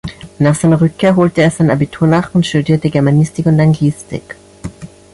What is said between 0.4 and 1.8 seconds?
seiner Rückkehr holte er sein